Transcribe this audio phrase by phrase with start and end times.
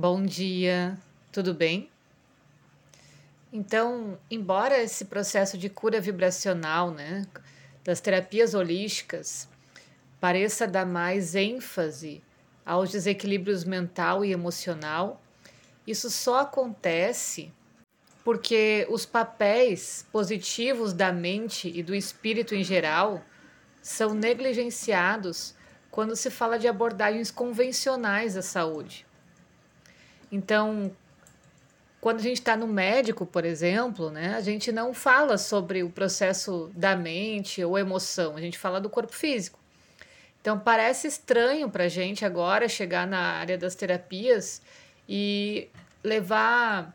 [0.00, 0.96] Bom dia,
[1.32, 1.90] tudo bem?
[3.52, 7.26] Então, embora esse processo de cura vibracional, né,
[7.82, 9.48] das terapias holísticas,
[10.20, 12.22] pareça dar mais ênfase
[12.64, 15.20] aos desequilíbrios mental e emocional,
[15.84, 17.50] isso só acontece
[18.22, 23.20] porque os papéis positivos da mente e do espírito em geral
[23.82, 25.56] são negligenciados
[25.90, 29.07] quando se fala de abordagens convencionais da saúde.
[30.30, 30.90] Então,
[32.00, 35.90] quando a gente está no médico, por exemplo, né, a gente não fala sobre o
[35.90, 39.58] processo da mente ou emoção, a gente fala do corpo físico.
[40.40, 44.62] Então, parece estranho para a gente agora chegar na área das terapias
[45.08, 45.68] e
[46.02, 46.94] levar,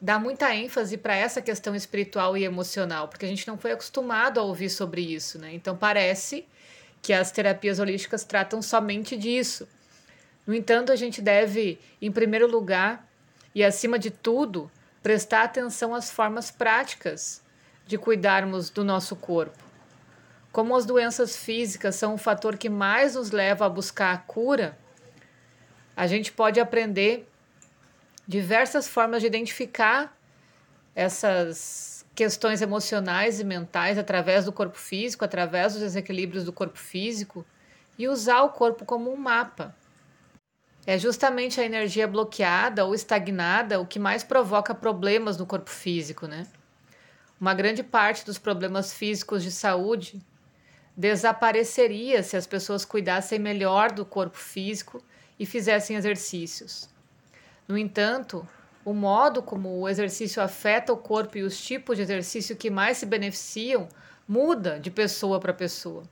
[0.00, 4.40] dar muita ênfase para essa questão espiritual e emocional, porque a gente não foi acostumado
[4.40, 5.54] a ouvir sobre isso, né?
[5.54, 6.44] Então, parece
[7.00, 9.68] que as terapias holísticas tratam somente disso.
[10.46, 13.08] No entanto, a gente deve, em primeiro lugar
[13.54, 14.70] e acima de tudo,
[15.02, 17.42] prestar atenção às formas práticas
[17.86, 19.58] de cuidarmos do nosso corpo.
[20.52, 24.76] Como as doenças físicas são o fator que mais nos leva a buscar a cura,
[25.96, 27.28] a gente pode aprender
[28.26, 30.16] diversas formas de identificar
[30.94, 37.46] essas questões emocionais e mentais através do corpo físico, através dos desequilíbrios do corpo físico
[37.98, 39.74] e usar o corpo como um mapa
[40.86, 46.26] é justamente a energia bloqueada ou estagnada o que mais provoca problemas no corpo físico,
[46.26, 46.46] né?
[47.40, 50.20] Uma grande parte dos problemas físicos de saúde
[50.96, 55.02] desapareceria se as pessoas cuidassem melhor do corpo físico
[55.38, 56.88] e fizessem exercícios.
[57.66, 58.46] No entanto,
[58.84, 62.98] o modo como o exercício afeta o corpo e os tipos de exercício que mais
[62.98, 63.88] se beneficiam
[64.26, 66.02] muda de pessoa para pessoa.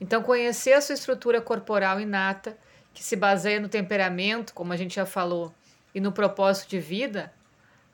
[0.00, 2.56] Então, conhecer a sua estrutura corporal inata
[2.94, 5.52] que se baseia no temperamento, como a gente já falou,
[5.94, 7.32] e no propósito de vida,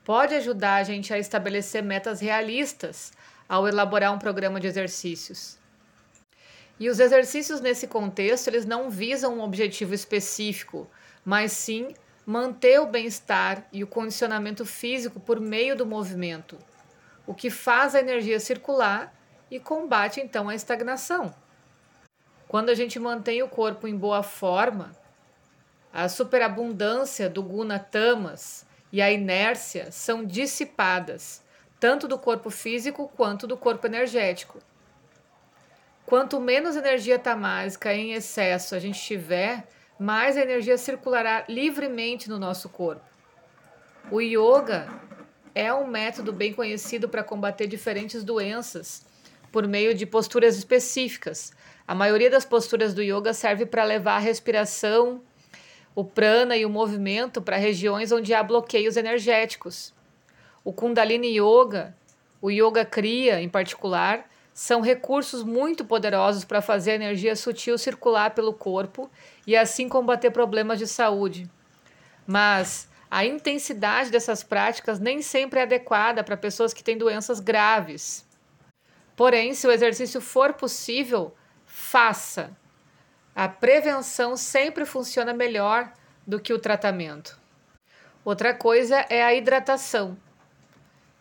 [0.05, 3.11] pode ajudar a gente a estabelecer metas realistas
[3.49, 5.57] ao elaborar um programa de exercícios.
[6.79, 10.89] E os exercícios nesse contexto, eles não visam um objetivo específico,
[11.25, 11.93] mas sim
[12.25, 16.57] manter o bem-estar e o condicionamento físico por meio do movimento,
[17.27, 19.13] o que faz a energia circular
[19.49, 21.33] e combate então a estagnação.
[22.51, 24.91] Quando a gente mantém o corpo em boa forma,
[25.93, 31.41] a superabundância do guna tamas e a inércia são dissipadas,
[31.79, 34.59] tanto do corpo físico quanto do corpo energético.
[36.05, 39.65] Quanto menos energia tamásica em excesso a gente tiver,
[39.97, 43.05] mais a energia circulará livremente no nosso corpo.
[44.11, 44.89] O yoga
[45.55, 49.09] é um método bem conhecido para combater diferentes doenças
[49.51, 51.51] por meio de posturas específicas,
[51.87, 55.21] a maioria das posturas do yoga serve para levar a respiração,
[55.93, 59.93] o prana e o movimento para regiões onde há bloqueios energéticos.
[60.63, 61.95] O Kundalini Yoga,
[62.41, 68.31] o Yoga Kriya em particular, são recursos muito poderosos para fazer a energia sutil circular
[68.31, 69.09] pelo corpo
[69.45, 71.49] e assim combater problemas de saúde.
[72.25, 78.25] Mas a intensidade dessas práticas nem sempre é adequada para pessoas que têm doenças graves.
[79.21, 81.31] Porém, se o exercício for possível,
[81.63, 82.57] faça.
[83.35, 85.93] A prevenção sempre funciona melhor
[86.25, 87.39] do que o tratamento.
[88.25, 90.17] Outra coisa é a hidratação.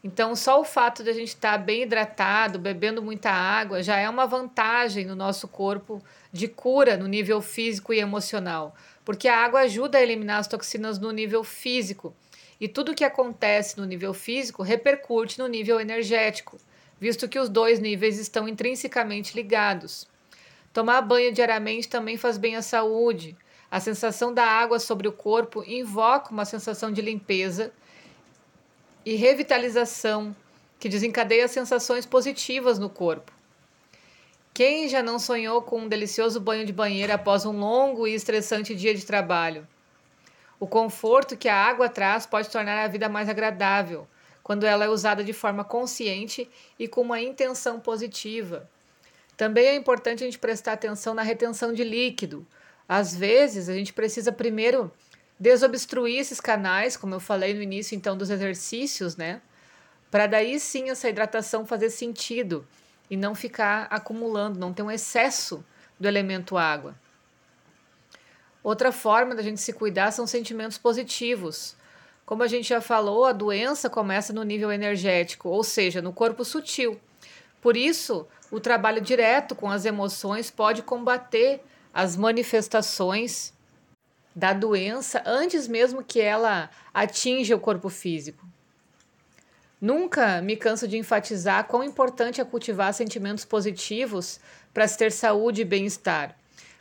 [0.03, 4.09] Então, só o fato de a gente estar bem hidratado, bebendo muita água, já é
[4.09, 8.75] uma vantagem no nosso corpo de cura no nível físico e emocional,
[9.05, 12.17] porque a água ajuda a eliminar as toxinas no nível físico.
[12.59, 16.59] E tudo que acontece no nível físico repercute no nível energético,
[17.01, 20.07] visto que os dois níveis estão intrinsecamente ligados.
[20.73, 23.37] Tomar banho diariamente também faz bem à saúde.
[23.71, 27.73] A sensação da água sobre o corpo invoca uma sensação de limpeza
[29.05, 30.37] e revitalização
[30.79, 33.33] que desencadeia sensações positivas no corpo.
[34.53, 38.75] Quem já não sonhou com um delicioso banho de banheira após um longo e estressante
[38.75, 39.67] dia de trabalho?
[40.59, 44.07] O conforto que a água traz pode tornar a vida mais agradável
[44.43, 46.49] quando ela é usada de forma consciente
[46.79, 48.69] e com uma intenção positiva.
[49.37, 52.47] Também é importante a gente prestar atenção na retenção de líquido.
[52.89, 54.93] Às vezes, a gente precisa primeiro
[55.39, 59.41] desobstruir esses canais, como eu falei no início então dos exercícios, né?
[60.11, 62.67] Para daí sim essa hidratação fazer sentido
[63.09, 65.65] e não ficar acumulando, não ter um excesso
[65.99, 66.95] do elemento água.
[68.63, 71.75] Outra forma da gente se cuidar são sentimentos positivos.
[72.31, 76.45] Como a gente já falou, a doença começa no nível energético, ou seja, no corpo
[76.45, 76.97] sutil.
[77.61, 81.61] Por isso, o trabalho direto com as emoções pode combater
[81.93, 83.53] as manifestações
[84.33, 88.47] da doença antes mesmo que ela atinja o corpo físico.
[89.81, 94.39] Nunca me canso de enfatizar quão importante é cultivar sentimentos positivos
[94.73, 96.37] para se ter saúde e bem-estar.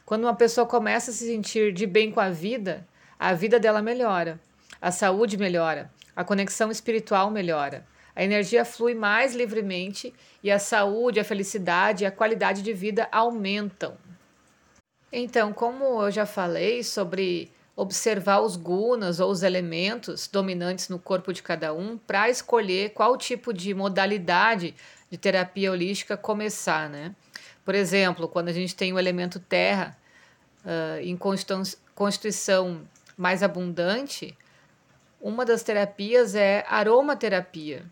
[0.05, 2.87] Quando uma pessoa começa a se sentir de bem com a vida,
[3.17, 4.39] a vida dela melhora,
[4.81, 7.85] a saúde melhora, a conexão espiritual melhora,
[8.15, 13.07] a energia flui mais livremente e a saúde, a felicidade e a qualidade de vida
[13.11, 13.97] aumentam.
[15.11, 21.31] Então, como eu já falei sobre observar os gunas ou os elementos dominantes no corpo
[21.31, 24.75] de cada um para escolher qual tipo de modalidade
[25.09, 27.15] de terapia holística começar, né?
[27.63, 29.97] Por exemplo, quando a gente tem o elemento terra
[30.65, 31.17] uh, em
[31.95, 32.81] constituição
[33.15, 34.37] mais abundante,
[35.21, 37.85] uma das terapias é aromaterapia,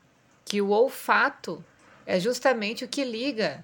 [0.46, 1.64] que o olfato
[2.06, 3.64] é justamente o que liga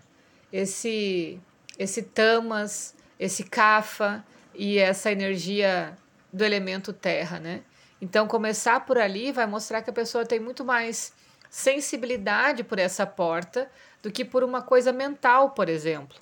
[0.52, 1.40] esse
[1.78, 4.24] esse tamas, esse kafa
[4.54, 5.98] e essa energia
[6.32, 7.64] do elemento terra, né?
[8.02, 11.14] Então, começar por ali vai mostrar que a pessoa tem muito mais
[11.50, 13.70] sensibilidade por essa porta
[14.02, 16.18] do que por uma coisa mental, por exemplo.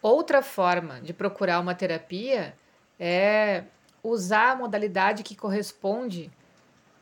[0.00, 2.56] Outra forma de procurar uma terapia
[3.00, 3.64] é
[4.02, 6.30] usar a modalidade que corresponde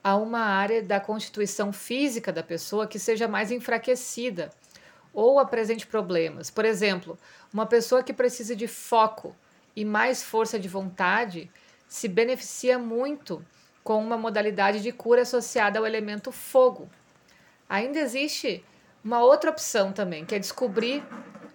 [0.04, 4.50] a uma área da constituição física da pessoa que seja mais enfraquecida
[5.14, 6.50] ou apresente problemas.
[6.50, 7.18] Por exemplo,
[7.50, 9.34] uma pessoa que precisa de foco
[9.74, 11.50] e mais força de vontade
[11.88, 13.42] se beneficia muito
[13.82, 16.90] com uma modalidade de cura associada ao elemento fogo.
[17.66, 18.62] Ainda existe
[19.02, 21.02] uma outra opção também, que é descobrir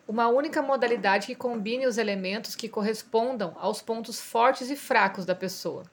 [0.08, 5.36] uma única modalidade que combine os elementos que correspondam aos pontos fortes e fracos da
[5.36, 5.84] pessoa.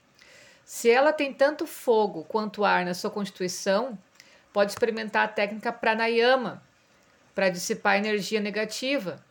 [0.67, 3.99] Se ela tem tanto fogo quanto ar na sua constituição,
[4.53, 6.63] pode experimentar a técnica pranayama
[7.35, 9.25] para dissipar energia negativa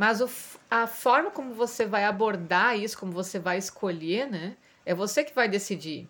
[0.00, 0.30] mas o,
[0.70, 4.56] a forma como você vai abordar isso, como você vai escolher, né?
[4.86, 6.08] É você que vai decidir.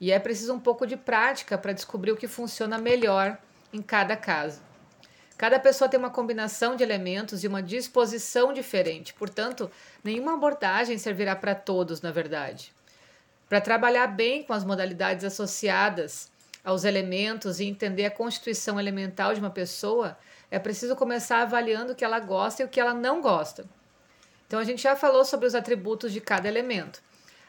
[0.00, 3.38] E é preciso um pouco de prática para descobrir o que funciona melhor
[3.72, 4.60] em cada caso.
[5.36, 9.70] Cada pessoa tem uma combinação de elementos e uma disposição diferente, portanto,
[10.02, 12.74] nenhuma abordagem servirá para todos, na verdade.
[13.48, 16.30] Para trabalhar bem com as modalidades associadas
[16.62, 20.18] aos elementos e entender a constituição elemental de uma pessoa,
[20.50, 23.64] é preciso começar avaliando o que ela gosta e o que ela não gosta.
[24.46, 27.02] Então a gente já falou sobre os atributos de cada elemento.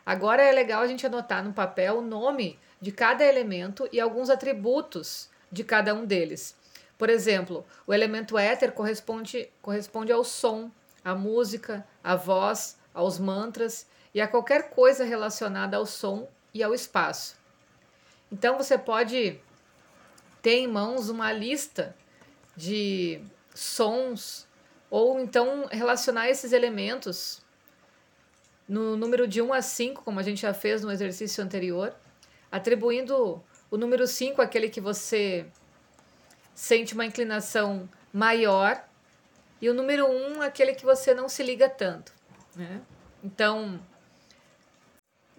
[0.05, 4.29] Agora é legal a gente anotar no papel o nome de cada elemento e alguns
[4.29, 6.55] atributos de cada um deles.
[6.97, 10.71] Por exemplo, o elemento éter corresponde, corresponde ao som,
[11.03, 16.73] à música, à voz, aos mantras e a qualquer coisa relacionada ao som e ao
[16.73, 17.37] espaço.
[18.31, 19.39] Então você pode
[20.41, 21.95] ter em mãos uma lista
[22.55, 23.21] de
[23.53, 24.47] sons,
[24.89, 27.41] ou então relacionar esses elementos
[28.67, 31.93] no número de 1 a 5, como a gente já fez no exercício anterior,
[32.51, 35.45] atribuindo o número 5 àquele que você
[36.53, 38.83] sente uma inclinação maior
[39.61, 42.13] e o número 1 àquele que você não se liga tanto.
[42.55, 42.81] Né?
[43.23, 43.79] Então,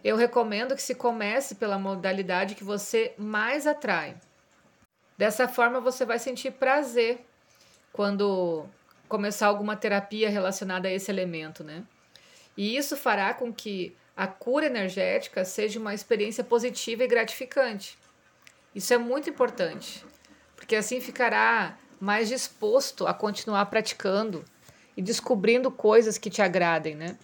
[0.03, 4.17] eu recomendo que se comece pela modalidade que você mais atrai.
[5.17, 7.25] Dessa forma, você vai sentir prazer
[7.93, 8.65] quando
[9.09, 11.85] começar alguma terapia relacionada a esse elemento, né?
[12.57, 17.99] E isso fará com que a cura energética seja uma experiência positiva e gratificante.
[18.75, 20.05] Isso é muito importante,
[20.57, 24.45] porque assim ficará mais disposto a continuar praticando
[24.97, 27.19] e descobrindo coisas que te agradem, né?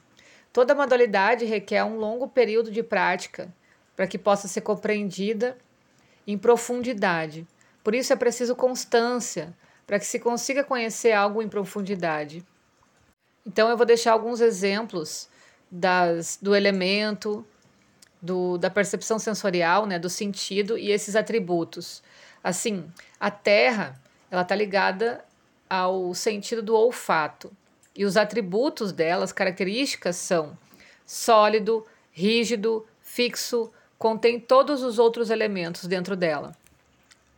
[0.57, 3.55] Toda modalidade requer um longo período de prática
[3.95, 5.55] para que possa ser compreendida
[6.27, 7.47] em profundidade.
[7.85, 9.55] Por isso é preciso constância
[9.87, 12.43] para que se consiga conhecer algo em profundidade.
[13.45, 15.29] Então eu vou deixar alguns exemplos
[15.71, 17.47] das, do elemento,
[18.23, 22.03] do, da percepção sensorial, né, do sentido e esses atributos.
[22.43, 25.23] Assim, a terra ela está ligada
[25.69, 27.55] ao sentido do olfato
[27.97, 30.57] e os atributos delas, características são
[31.05, 36.55] sólido, rígido, fixo, contém todos os outros elementos dentro dela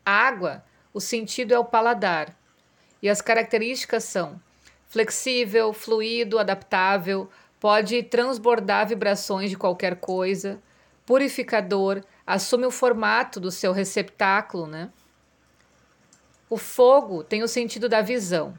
[0.08, 2.34] água, o sentido é o paladar.
[3.02, 4.40] E as características são
[4.88, 7.28] flexível, fluido, adaptável,
[7.60, 10.58] pode transbordar vibrações de qualquer coisa,
[11.04, 14.90] purificador, assume o formato do seu receptáculo, né?
[16.48, 18.56] O fogo tem o sentido da visão.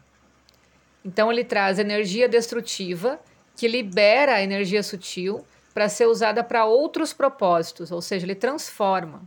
[1.03, 3.19] Então ele traz energia destrutiva
[3.55, 9.21] que libera a energia sutil para ser usada para outros propósitos, ou seja, ele transforma.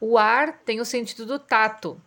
[0.00, 2.00] O ar tem o sentido do tato.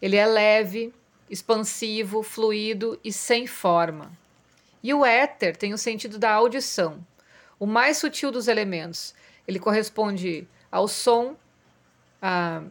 [0.00, 0.92] Ele é leve,
[1.30, 4.10] expansivo, fluido e sem forma.
[4.82, 7.04] E o éter tem o sentido da audição.
[7.58, 9.14] o mais sutil dos elementos.
[9.48, 11.36] Ele corresponde ao som,
[12.20, 12.62] à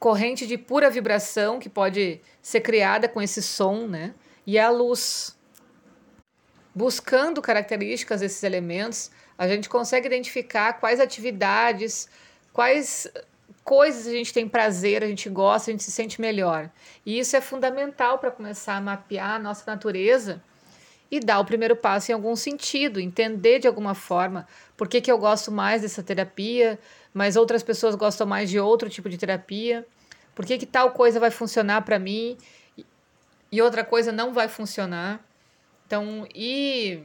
[0.00, 4.14] corrente de pura vibração que pode ser criada com esse som, né?
[4.46, 5.38] E à luz.
[6.74, 12.08] Buscando características desses elementos, a gente consegue identificar quais atividades,
[12.52, 13.12] quais
[13.62, 16.70] coisas a gente tem prazer, a gente gosta, a gente se sente melhor.
[17.04, 20.42] E isso é fundamental para começar a mapear a nossa natureza
[21.10, 25.10] e dar o primeiro passo em algum sentido, entender de alguma forma por que, que
[25.10, 26.78] eu gosto mais dessa terapia,
[27.12, 29.86] mas outras pessoas gostam mais de outro tipo de terapia,
[30.34, 32.38] por que, que tal coisa vai funcionar para mim
[33.50, 35.20] e outra coisa não vai funcionar.
[35.86, 37.02] Então, ir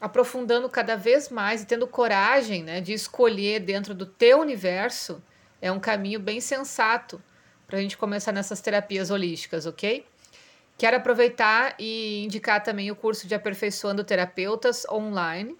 [0.00, 5.22] aprofundando cada vez mais e tendo coragem né, de escolher dentro do teu universo
[5.60, 7.20] é um caminho bem sensato
[7.66, 10.06] para a gente começar nessas terapias holísticas, ok?
[10.76, 15.56] Quero aproveitar e indicar também o curso de Aperfeiçoando Terapeutas online,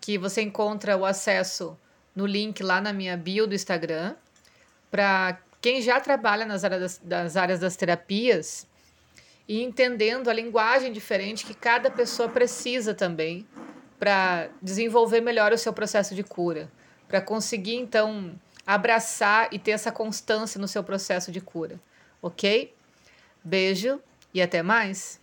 [0.00, 1.76] que você encontra o acesso
[2.14, 4.14] no link lá na minha bio do Instagram.
[4.90, 8.66] Para quem já trabalha nas áreas das, das áreas das terapias
[9.48, 13.46] e entendendo a linguagem diferente que cada pessoa precisa também
[13.98, 16.70] para desenvolver melhor o seu processo de cura,
[17.08, 21.80] para conseguir então abraçar e ter essa constância no seu processo de cura,
[22.22, 22.74] ok?
[23.42, 24.00] Beijo
[24.34, 25.20] e até mais!